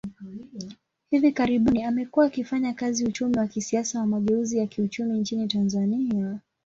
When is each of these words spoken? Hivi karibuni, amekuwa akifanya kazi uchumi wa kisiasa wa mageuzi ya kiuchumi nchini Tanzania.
Hivi 1.11 1.31
karibuni, 1.31 1.83
amekuwa 1.83 2.25
akifanya 2.25 2.73
kazi 2.73 3.05
uchumi 3.05 3.35
wa 3.37 3.47
kisiasa 3.47 3.99
wa 3.99 4.05
mageuzi 4.05 4.57
ya 4.57 4.67
kiuchumi 4.67 5.19
nchini 5.19 5.47
Tanzania. 5.47 6.39